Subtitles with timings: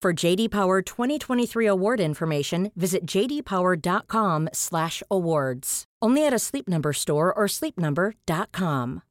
[0.00, 5.84] For JD Power 2023 award information, visit jdpower.com/awards.
[6.00, 9.02] Only at a Sleep Number store or sleepnumber.com.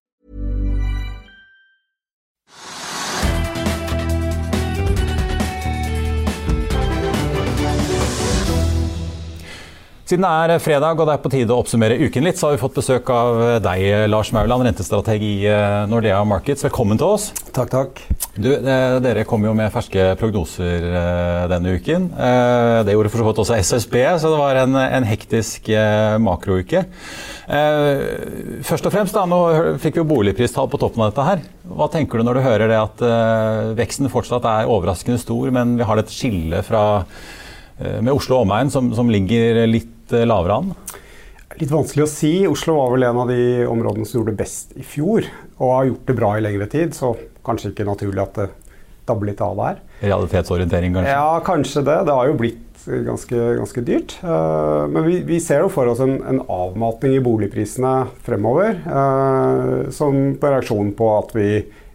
[10.08, 12.56] Siden det er fredag og det er på tide å oppsummere uken litt, så har
[12.56, 16.64] vi fått besøk av deg, Lars Mauland, rentestrateg i eh, Nordea Markets.
[16.64, 17.36] Velkommen til oss.
[17.52, 18.00] Takk, takk.
[18.38, 22.10] Du, eh, dere kom jo med ferske prognoser eh, denne uken.
[22.86, 25.72] Det gjorde for så vidt også SSB, så det var en, en hektisk
[26.22, 26.84] makrouke.
[28.68, 29.42] Først og fremst, da, nå
[29.82, 31.44] fikk vi jo boligpristall på toppen av dette her.
[31.68, 33.04] Hva tenker du når du hører det at
[33.80, 36.68] veksten fortsatt er overraskende stor, men vi har dette skillet
[37.78, 40.74] med Oslo og omegn som, som ligger litt eh, lavere an?
[41.58, 42.34] Litt vanskelig å si.
[42.50, 45.26] Oslo var vel en av de områdene som gjorde det best i fjor.
[45.58, 47.16] Og har gjort det bra i lengre tid, så
[47.48, 48.50] kanskje ikke naturlig at det
[49.08, 49.82] dabber litt av der.
[50.04, 51.16] Realitetsorientering, kanskje?
[51.16, 51.98] Ja, kanskje det.
[52.08, 54.18] Det har jo blitt ganske, ganske dyrt.
[54.24, 57.94] Uh, men vi, vi, ser jo for oss en, en, avmatning i boligprisene
[58.26, 58.82] fremover.
[58.88, 61.52] Uh, som på reaksjon på at vi,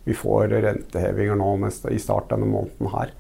[0.09, 1.57] vi får rentehevinger nå
[1.93, 3.13] i start denne måneden her.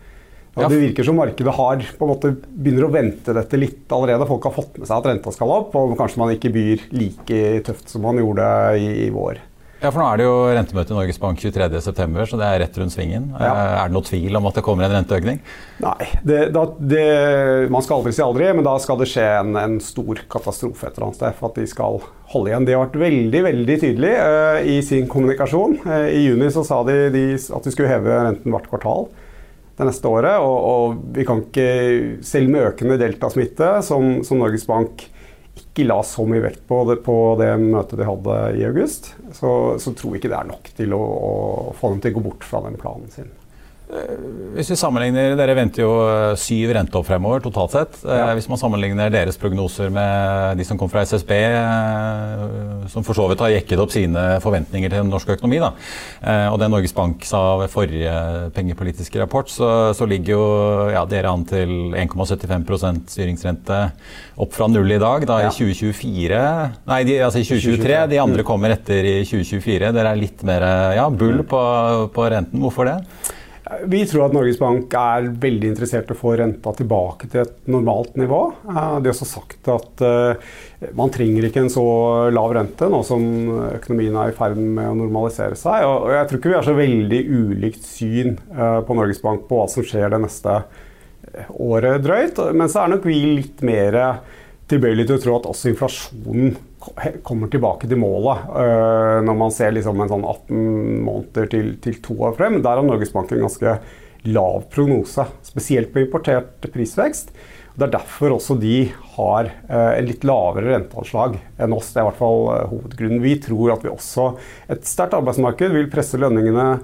[0.52, 4.26] Ja, det virker som markedet har på en måte begynner å vente dette litt allerede.
[4.28, 7.38] Folk har fått med seg at renta skal opp, og kanskje man ikke byr like
[7.64, 8.44] tøft som man gjorde
[8.76, 9.40] i, i vår.
[9.82, 12.76] Ja, for Nå er det jo rentemøte i Norges Bank 23.9, så det er rett
[12.78, 13.24] rundt svingen.
[13.34, 13.48] Ja.
[13.50, 15.40] Eh, er det noe tvil om at det kommer en renteøkning?
[15.82, 17.06] Nei, det, da, det,
[17.74, 20.94] man skal aldri si aldri, men da skal det skje en, en stor katastrofe et
[20.94, 21.98] eller annet sted for at de skal
[22.30, 22.68] holde igjen.
[22.68, 25.74] De har vært veldig veldig tydelige uh, i sin kommunikasjon.
[25.82, 29.08] Uh, I juni så sa de, de at de skulle heve renten hvert kvartal
[29.80, 30.38] det neste året.
[30.46, 31.66] Og, og, vi kan ikke,
[32.22, 35.08] selv med økende deltasmitte, som, som Norges Bank
[35.58, 39.52] ikke la så mye vekt på det, på det møtet de hadde i august, så,
[39.80, 41.32] så tror vi ikke det er nok til å, å
[41.76, 43.30] få dem til å gå bort fra den planen sin.
[43.92, 44.12] Eh,
[44.56, 47.98] hvis vi sammenligner, Dere venter jo eh, syv renteopp fremover totalt sett.
[48.06, 48.30] Eh, ja.
[48.36, 51.32] Hvis man sammenligner deres prognoser med de som kom fra SSB,
[52.92, 55.70] som for så vidt har jekket opp sine forventninger til norsk økonomi, da,
[56.50, 58.12] og det Norges Bank sa ved forrige
[58.56, 60.46] pengepolitiske rapport, så, så ligger jo
[60.92, 63.80] ja, dere an til 1,75% styringsrente
[64.42, 65.26] opp fra null i dag.
[65.28, 65.52] Da ja.
[65.52, 66.40] i 2024
[66.90, 68.00] Nei, de, altså i 2023.
[68.12, 69.92] De andre kommer etter i 2024.
[69.94, 70.66] Dere er litt mer
[70.98, 71.62] ja, bull på,
[72.14, 72.62] på renten.
[72.64, 72.98] Hvorfor det?
[73.84, 77.70] Vi tror at Norges Bank er veldig interessert i å få renta tilbake til et
[77.70, 78.40] normalt nivå.
[78.66, 80.52] De har også sagt at eh,
[80.98, 81.84] man trenger ikke en så
[82.34, 83.24] lav rente nå som
[83.70, 85.86] økonomien er i ferd med å normalisere seg.
[85.88, 89.60] Og jeg tror ikke vi har så veldig ulikt syn eh, på Norges Bank på
[89.60, 92.42] hva som skjer det neste eh, året drøyt.
[92.52, 94.00] Men så er nok vi litt mer
[94.72, 96.54] tilbøyelig til å tro at også inflasjonen
[97.26, 101.98] kommer tilbake til målet uh, når man ser liksom en sånn 18 måneder til, til
[102.04, 102.60] to år frem.
[102.64, 103.76] Der har Norges Bank en ganske
[104.32, 107.32] lav prognose, spesielt på importert prisvekst.
[107.72, 111.92] Det er derfor også de har uh, en litt lavere renteanslag enn oss.
[111.92, 113.22] Det er i hvert fall uh, hovedgrunnen.
[113.24, 114.32] Vi tror at vi også,
[114.72, 116.74] et sterkt arbeidsmarked vil presse lønningene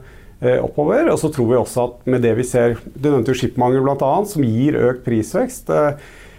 [0.62, 1.08] oppover.
[1.10, 4.10] Og så tror vi også at med det vi ser Du nevnte jo skipmangel bl.a.,
[4.22, 5.72] som gir økt prisvekst.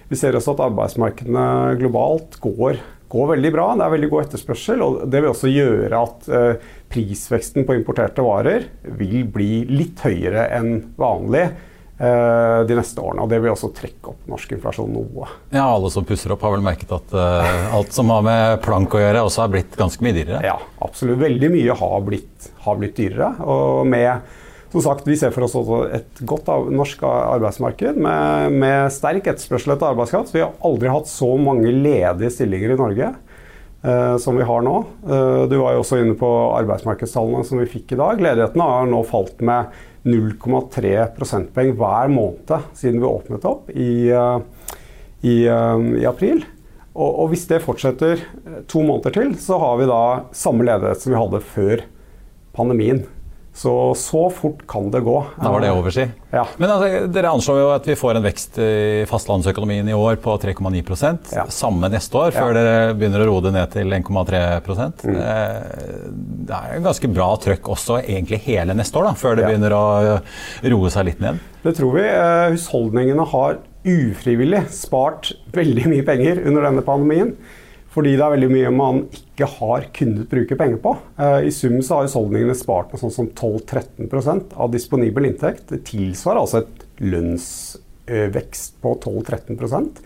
[0.10, 2.80] Vi ser også at arbeidsmarkedene globalt går
[3.10, 3.72] går veldig bra.
[3.78, 4.84] Det er veldig god etterspørsel.
[4.86, 8.70] og Det vil også gjøre at eh, prisveksten på importerte varer
[9.00, 13.26] vil bli litt høyere enn vanlig eh, de neste årene.
[13.26, 15.30] og Det vil også trekke opp norsk inflasjon noe.
[15.56, 18.94] Ja, Alle som pusser opp, har vel merket at uh, alt som har med plank
[18.94, 20.44] å gjøre, også har blitt ganske mye dyrere?
[20.46, 21.22] Ja, absolutt.
[21.24, 23.34] Veldig mye har blitt, har blitt dyrere.
[23.42, 24.39] og med
[24.72, 29.74] som sagt, Vi ser for oss også et godt norsk arbeidsmarked med, med sterk etterspørsel
[29.74, 30.36] etter arbeidskraft.
[30.36, 34.76] Vi har aldri hatt så mange ledige stillinger i Norge eh, som vi har nå.
[35.10, 36.30] Eh, du var jo også inne på
[36.60, 38.22] arbeidsmarkedstallene som vi fikk i dag.
[38.22, 39.74] Ledigheten har nå falt med
[40.06, 44.14] 0,3 prosentpoeng hver måned siden vi åpnet opp i,
[45.28, 46.46] i, i april.
[47.00, 48.22] Og, og, hvis det fortsetter
[48.70, 50.04] to måneder til, så har vi da
[50.36, 51.84] samme ledighet som vi hadde før
[52.56, 53.04] pandemien.
[53.54, 55.16] Så så fort kan det gå.
[55.42, 56.06] Da var det over, si.
[56.32, 56.46] Ja.
[56.62, 60.36] Men altså, dere anslår jo at vi får en vekst i fastlandsøkonomien i år på
[60.40, 61.46] 3,9 ja.
[61.52, 62.60] Samme neste år, før ja.
[62.60, 65.18] dere begynner å roe det ned til 1,3 mm.
[65.20, 65.58] Eh,
[66.48, 69.52] det er ganske bra trøkk også egentlig hele neste år, da, før det ja.
[69.52, 69.86] begynner å
[70.76, 71.42] roe seg litt ned.
[71.66, 72.06] Det tror vi.
[72.08, 73.60] Eh, husholdningene har
[73.90, 77.34] ufrivillig spart veldig mye penger under denne pandemien.
[77.90, 80.94] Fordi det er veldig mye man ikke har kunnet bruke penger på.
[81.18, 85.68] Eh, I sum så har husholdningene spart noe sånn som 12-13 av disponibel inntekt.
[85.72, 90.04] Det tilsvarer altså et lønnsvekst på 12-13%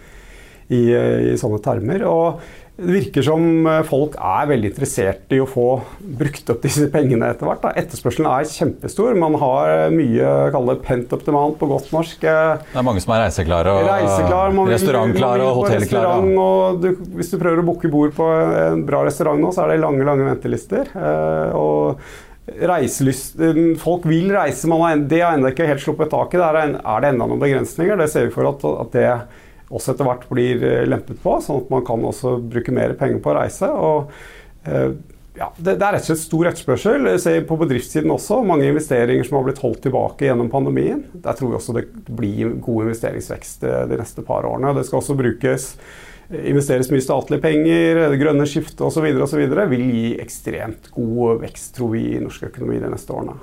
[0.72, 2.06] i, i sånne termer.
[2.08, 5.68] Og det virker som eh, folk er veldig interessert i å få
[6.18, 7.68] brukt opp disse pengene etter hvert.
[7.78, 9.14] Etterspørselen er kjempestor.
[9.20, 12.26] Man har mye kaller pent up demand på godt norsk.
[12.26, 16.18] Det er mange som er reiseklare og Reiseklar, restaurantklare og hotellklare.
[16.18, 19.76] Restaurant, og hvis du prøver å booke bord på en bra restaurant nå, så er
[19.76, 20.90] det lange, lange ventelister.
[20.98, 22.02] Eh, og
[22.44, 23.38] reiselyst
[23.80, 26.42] Folk vil reise, man det har ennå ikke helt sluppet tak i.
[26.42, 28.02] Er det enda noen begrensninger.
[28.02, 29.10] Det ser vi for at, at det
[29.70, 33.24] også etter hvert blir eh, lempet på, sånn at man kan også bruke mer penger
[33.24, 33.70] på å reise.
[33.72, 34.14] og
[34.68, 34.94] eh,
[35.34, 37.08] ja, det, det, er rett og slett stor etterspørsel.
[37.22, 38.44] Se på bedriftssiden også.
[38.46, 41.08] Mange investeringer som har blitt holdt tilbake gjennom pandemien.
[41.14, 44.76] Der tror vi også det blir god investeringsvekst eh, de neste par årene.
[44.78, 45.72] Det skal også brukes
[46.34, 49.06] investeres mye statlige penger, det grønne skiftet osv.
[49.70, 53.36] vil gi ekstremt god vekst tror vi, i norsk økonomi de neste årene.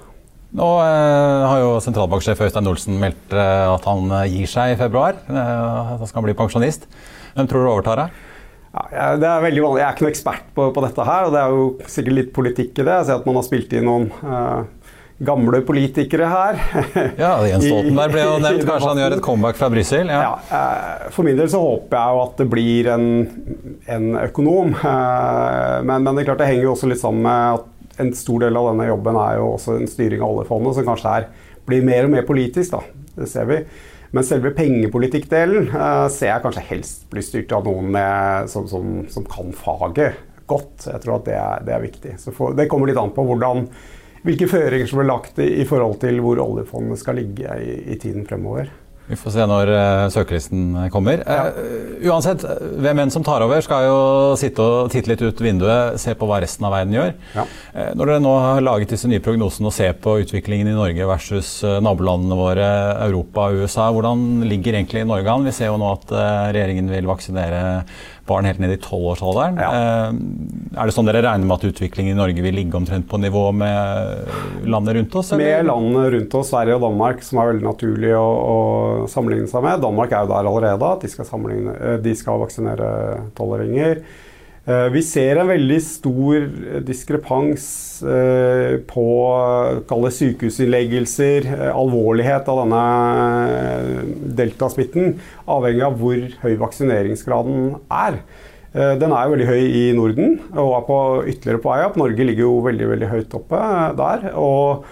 [0.50, 4.80] Nå eh, har jo sentralbanksjef Øystein Olsen meldt eh, at han eh, gir seg i
[4.80, 5.20] februar.
[5.30, 6.88] Eh, da skal han bli pensjonist.
[7.36, 8.26] Hvem tror du overtar deg?
[8.70, 9.80] Ja, det er veldig vanlig.
[9.80, 12.34] Jeg er ikke noen ekspert på, på, dette her, og det er jo sikkert litt
[12.34, 12.98] politikk i det.
[13.00, 14.92] Jeg ser at man har spilt inn noen eh,
[15.30, 16.60] gamle politikere her.
[17.18, 18.66] ja, Jens Stoltenberg ble jo nevnt.
[18.66, 20.10] Kanskje han gjør et comeback fra Brussel?
[20.10, 20.20] Ja.
[20.26, 20.60] ja.
[20.60, 23.08] Eh, for min del så håper jeg jo at det blir en,
[23.86, 24.74] en økonom.
[24.82, 27.69] Men, men, det er klart det henger jo også litt sammen med at
[28.00, 31.14] en stor del av denne jobben er jo også en styring av oljefondet, som kanskje
[31.20, 31.30] er,
[31.68, 32.76] blir mer og mer politisk.
[32.76, 33.60] da, Det ser vi.
[34.10, 39.04] Men selve pengepolitikkdelen uh, ser jeg kanskje helst blir styrt av noen med, som, som,
[39.12, 40.18] som, kan faget
[40.50, 40.88] godt.
[40.88, 42.16] Jeg tror at det er, det er viktig.
[42.34, 43.68] For, det kommer litt an på hvordan,
[44.26, 48.00] hvilke føringer som blir lagt i, i forhold til hvor oljefondet skal ligge i, i
[48.02, 48.72] tiden fremover.
[49.10, 51.24] Vi får se når uh, søkelisten kommer.
[51.26, 52.44] Uh, uansett,
[52.78, 53.96] hvem enn som tar over, skal jo
[54.38, 57.10] sitte og titte litt ut vinduet, se på hva resten av verden gjør.
[57.34, 57.46] Ja.
[57.74, 61.10] Uh, når dere nå har laget disse nye prognosene og ser på utviklingen i Norge
[61.10, 61.50] versus
[61.82, 62.70] nabolandene våre,
[63.08, 65.48] Europa og USA, hvordan ligger egentlig Norge an?
[65.48, 66.14] Vi ser jo nå at
[66.54, 67.62] regjeringen vil vaksinere
[68.28, 69.58] barn helt ned i tolvårsalderen.
[69.60, 69.70] Ja.
[69.70, 73.20] Eh, er det sånn dere regner med at utviklingen i Norge vil ligge omtrent på
[73.20, 75.32] nivå med landet rundt oss?
[75.32, 75.44] Eller?
[75.44, 78.58] Med landet rundt oss, Sverige og Danmark, som er veldig naturlig å, å
[79.10, 79.84] sammenligne seg med.
[79.84, 81.30] Danmark er jo der allerede, at de skal,
[81.76, 82.90] eh, de skal vaksinere
[83.38, 84.04] tolvåringer.
[84.68, 86.44] Eh, vi ser en veldig stor
[86.84, 87.64] diskrepans
[88.04, 89.06] eh, på
[89.88, 92.82] sykehusinnleggelser, eh, alvorlighet av denne
[94.36, 95.16] deltasmitten,
[95.48, 98.22] avhengig av hvor høy vaksineringsgraden er.
[98.70, 100.98] Den er jo veldig høy i Norden og er på
[101.32, 101.96] ytterligere på vei opp.
[101.98, 103.62] Norge ligger jo veldig veldig høyt oppe
[103.98, 104.28] der.
[104.38, 104.84] Og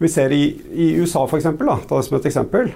[0.00, 2.72] vi ser i, i USA, f.eks., ta det som et eksempel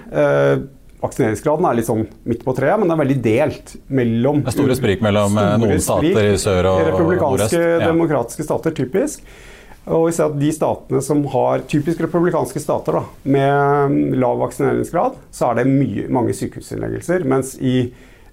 [1.01, 4.57] vaksineringsgraden er litt sånn midt på treet, men den er veldig delt mellom Det er
[4.59, 9.25] store sprik mellom store noen stater i sør og Republikanske, og demokratiske stater, typisk.
[9.89, 13.01] Og vi ser at de statene som har typisk republikanske stater da,
[13.33, 17.25] med lav vaksineringsgrad, så er det mye, mange sykehusinnleggelser.
[17.25, 17.89] Mens i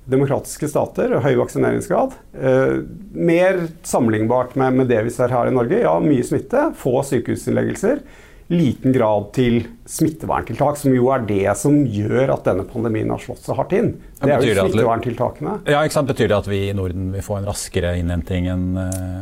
[0.09, 2.79] demokratiske stater og høy vaksineringsgrad, eh,
[3.17, 8.05] mer sammenlignbart med, med det vi ser her i Norge, ja, mye smitte, få sykehusinnleggelser
[8.49, 13.43] liten grad til smitteverntiltak, som jo er det som gjør at denne pandemien har slått
[13.45, 13.91] så hardt inn.
[14.23, 15.59] Det er jo smitteverntiltakene.
[15.69, 16.09] Ja, ikke sant?
[16.09, 18.67] Betyr det at vi i Norden vil få en raskere innhenting enn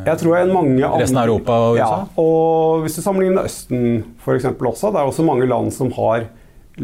[0.07, 1.91] Jeg tror enn mange resten av Europa og USA?
[1.91, 3.87] Ja, og hvis du sammenligner Østen
[4.23, 4.47] f.eks.
[4.47, 6.29] også, det er også mange land som har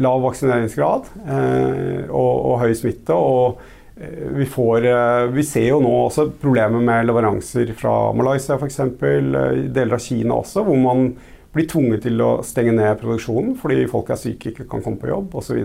[0.04, 3.16] lav vaksineringsgrad eh, og, og, høy smitte.
[3.16, 3.60] og
[3.96, 4.88] eh, vi, får,
[5.32, 10.66] vi, ser jo nå også problemer med leveranser fra Malaysia f.eks., deler av Kina også,
[10.66, 11.14] hvor man
[11.54, 15.10] blir tvunget til å stenge ned produksjonen fordi folk er syke, ikke kan komme på
[15.10, 15.62] jobb osv.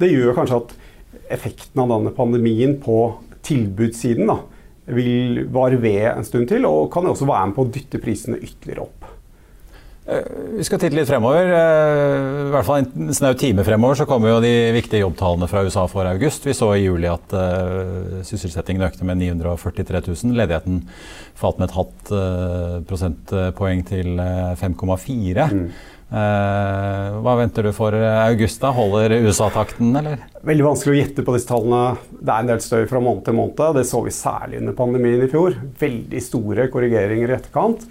[0.00, 0.74] Det gjør kanskje at
[1.32, 2.98] effekten av denne pandemien på
[3.44, 4.38] tilbudssiden da,
[4.92, 8.40] vil vare ved en stund til, og kan også være med på å dytte prisene
[8.40, 9.01] ytterligere opp.
[10.06, 10.18] Eh,
[10.58, 11.46] vi skal titte litt fremover.
[11.46, 15.62] Eh, I hvert fall en snau time fremover så kommer jo de viktige jobbtallene fra
[15.62, 16.46] USA for august.
[16.48, 20.36] Vi så i juli at uh, sysselsettingen økte med 943 000.
[20.40, 20.82] Ledigheten
[21.38, 22.12] falt med et halvt
[22.90, 24.18] prosentpoeng til
[24.58, 25.48] 5,4.
[25.54, 25.66] Mm.
[26.12, 28.60] Eh, hva venter du for august?
[28.60, 28.72] da?
[28.76, 30.26] Holder USA-takten, eller?
[30.44, 31.94] Veldig vanskelig å gjette på disse tallene.
[32.18, 33.62] Det er en del støy fra måned til måned.
[33.78, 35.56] Det så vi særlig under pandemien i fjor.
[35.80, 37.86] Veldig store korrigeringer i etterkant.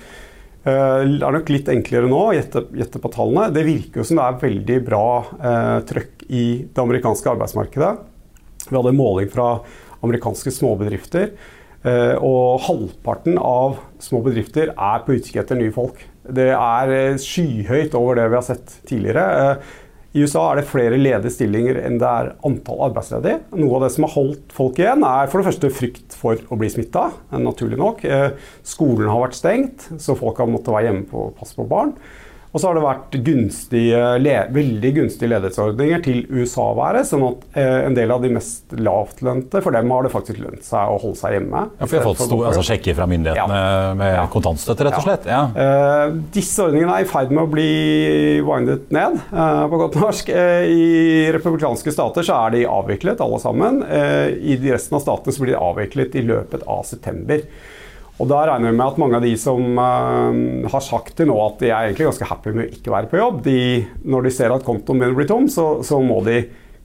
[0.61, 3.49] Eh, det er nok litt enklere nå å gjette, på tallene.
[3.53, 5.05] Det virker jo som det er veldig bra
[5.39, 7.93] eh, trøkk i det amerikanske arbeidsmarkedet.
[8.67, 9.55] Vi hadde en måling fra
[10.05, 11.33] amerikanske småbedrifter.
[11.81, 16.03] Eh, og halvparten av små bedrifter er på utkikk etter nye folk.
[16.29, 19.23] Det er eh, skyhøyt over det vi har sett tidligere.
[19.41, 19.79] Eh,
[20.11, 23.37] I USA er det flere ledige stillinger enn det er antall arbeidsledige.
[23.55, 26.57] Noe av det som har holdt folk igjen, er for det første frykt for å
[26.59, 27.05] bli smitta,
[27.39, 28.03] naturlig nok.
[28.03, 28.33] Eh,
[28.67, 31.95] skolen har vært stengt, så folk har måttet være hjemme å passe på barn.
[32.51, 34.00] Og så har det vært gunstige,
[34.51, 39.72] veldig gunstige ledighetsordninger til USA-været, sånn at eh, en del av de mest lavtlønte, for
[39.75, 41.63] dem har det faktisk lønt seg å holde seg hjemme.
[41.79, 43.96] Ja, for fått sto, altså, sjekker fra myndighetene ja.
[44.01, 44.27] med ja.
[44.34, 45.31] kontantstøtte, rett og slett?
[45.31, 45.46] Ja.
[45.55, 47.72] Uh, disse ordningene er i ferd med å bli
[48.43, 50.36] windet ned, uh, på godt norsk.
[50.36, 50.86] Uh, I
[51.38, 53.79] republikanske stater så er de avviklet, alle sammen.
[53.81, 57.46] I resten av statene så blir de avviklet i løpet av september.
[58.21, 61.37] Og da regner vi med at mange av de som uh, har sagt til nå
[61.41, 63.61] at de er egentlig ganske happy med å ikke være på jobb, de,
[64.05, 66.43] når de ser at kontoen begynner å bli tom, så, så, må de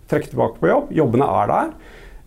[0.09, 0.95] trekke tilbake på jobb.
[0.97, 1.75] Jobbene er der.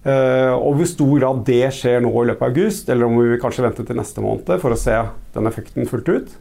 [0.05, 3.41] Uh, og hvor stor grad det skjer nå i løpet av august, eller om vi
[3.41, 5.01] kanskje vente til neste måned for å se
[5.33, 6.37] den effekten fullt ut,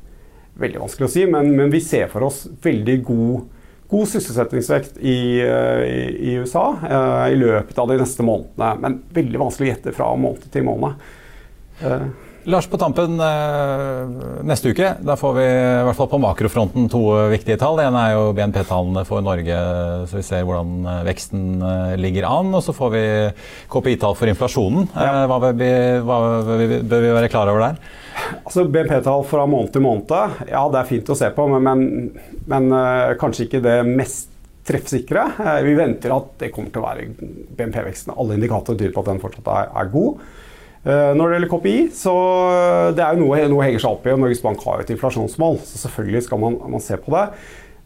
[0.61, 3.49] veldig vanskelig å si, men, men vi ser for oss veldig god,
[3.89, 6.69] god sysselsettingsvekt i, uh, i, i USA
[7.33, 8.77] i løpet av de neste månedene.
[8.85, 11.07] Men veldig vanskelig å gjette fra måned til måned.
[12.49, 14.13] Lars, på tampen eh,
[14.49, 17.77] neste uke da får vi i hvert fall på makrofronten to viktige tall.
[17.77, 19.59] Det ene er jo BNP-tallene for Norge,
[20.09, 22.55] så vi ser hvordan eh, veksten eh, ligger an.
[22.57, 23.03] Og så får vi
[23.69, 24.89] KPI-tall for inflasjonen.
[24.95, 25.27] Ja.
[25.29, 25.69] Hva, bør vi,
[26.09, 27.93] hva, bør vi være klar over der?
[28.39, 32.35] Altså BNP-tall fra måned til måned, ja det er fint å se på, men, men,
[32.49, 32.73] men
[33.21, 34.33] kanskje ikke det mest
[34.69, 35.29] treffsikre.
[35.69, 37.09] Vi venter at det kommer til å være
[37.61, 38.17] BNP-veksten.
[38.17, 40.29] Alle indikatorer tyder på at den fortsatt er, er god.
[40.87, 42.17] Eh, når det gjelder KPI, så
[42.55, 44.13] eh, det er jo noe, noe henger seg opp i.
[44.15, 47.25] og Norges Bank har jo et inflasjonsmål, så selvfølgelig skal man, man se på det.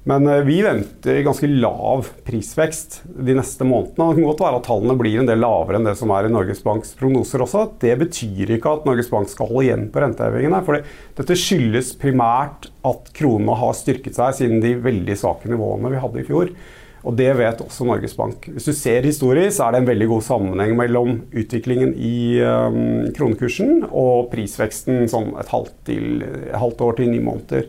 [0.08, 4.10] Men eh, vi venter ganske lav prisvekst de neste månedene.
[4.10, 6.34] Det kan godt være at tallene blir en del lavere enn det som er i
[6.34, 7.68] Norges Banks prognoser også.
[7.82, 10.62] Det betyr ikke at Norges Bank skal holde igjen på rentehevingene.
[10.66, 10.82] For
[11.22, 16.22] dette skyldes primært at kronene har styrket seg siden de veldig svake nivåene vi hadde
[16.22, 16.54] i fjor.
[17.02, 18.46] Og Det vet også Norges Bank.
[18.54, 23.08] Hvis du ser historisk, så er det en veldig god sammenheng mellom utviklingen i um,
[23.16, 27.66] kronekursen og prisveksten sånn et halvt, til, et halvt år til ni måneder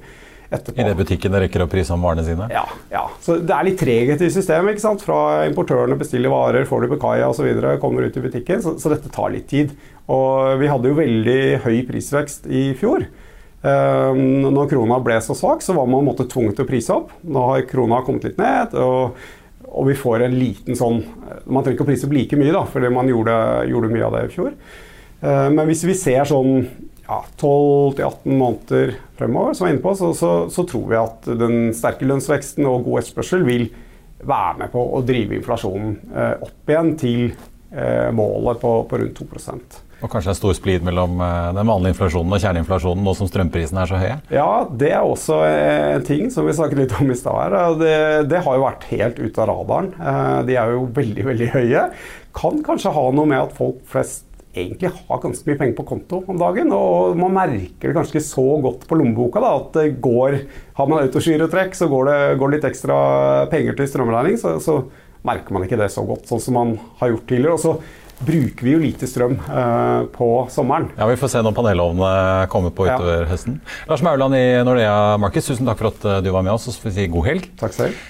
[0.53, 0.77] etterpå.
[0.77, 2.47] Idet butikkene rekker å prise om varene sine?
[2.53, 2.63] Ja.
[2.93, 3.07] ja.
[3.25, 4.75] Så Det er litt treghet i systemet.
[4.75, 5.05] ikke sant?
[5.05, 7.49] Fra importørene bestiller varer, får de på kaia osv.,
[7.81, 8.61] kommer ut i butikken.
[8.61, 9.73] Så, så dette tar litt tid.
[10.13, 13.07] Og vi hadde jo veldig høy prisvekst i fjor.
[13.63, 17.13] Ehm, når krona ble så svak, så var man måtte tvunget til å prise opp.
[17.23, 19.19] Nå har krona kommet litt ned, og,
[19.69, 20.99] og, vi får en liten sånn
[21.47, 23.37] Man trenger ikke å prise opp like mye, da, fordi man gjorde,
[23.71, 24.51] gjorde mye av det i fjor.
[25.21, 26.67] Ehm, men hvis vi ser sånn
[27.07, 31.71] ja, 12-18 måneder fremover, som jeg inne på, så, så, så, tror vi at den
[31.75, 33.67] sterke lønnsveksten og god etterspørsel vil
[34.23, 39.19] være med på å drive inflasjonen eh, opp igjen til eh, målet på, på rundt
[39.19, 39.27] 2
[40.03, 43.85] og kanskje en stor splid mellom eh, den vanlige inflasjonen og kjerneinflasjonen nå som strømprisene
[43.85, 44.17] er så høye?
[44.35, 47.79] Ja, det er også en ting som vi snakket litt om i stad her.
[47.79, 47.95] Det,
[48.31, 49.93] det, har jo vært helt ute av radaren.
[49.95, 51.87] Eh, de er jo veldig, veldig høye.
[52.35, 56.19] Kan kanskje ha noe med at folk flest egentlig har ganske mye penger på konto
[56.29, 56.69] om dagen.
[56.75, 60.37] Og man merker det kanskje ikke så godt på lommeboka da, at det går
[60.77, 62.95] Har man autogirotrekk, så går det går litt ekstra
[63.51, 64.37] penger til strømregning.
[64.41, 64.79] Så, så
[65.25, 67.57] merker man ikke det så godt, sånn som man har gjort tidligere.
[67.57, 67.75] Og så
[68.25, 70.89] bruker vi jo lite strøm eh, på sommeren.
[70.97, 73.29] Ja, Vi får se når panelovnene kommer på utover ja.
[73.31, 73.59] høsten.
[73.89, 76.67] Lars Mauland i Nordea Markets, tusen takk for at eh, du var med oss.
[76.67, 77.51] Og så får vi si god helg.
[77.59, 78.01] Takk selv.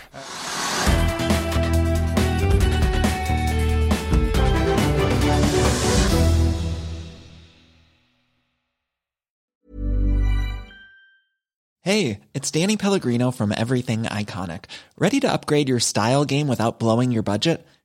[11.85, 14.65] Hey, it's Danny Pellegrino from Everything Iconic.
[14.97, 17.67] Ready to upgrade your style game without blowing your budget?